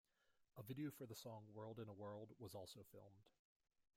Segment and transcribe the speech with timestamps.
[0.57, 3.21] A video for the song "World in a World" was also filmed.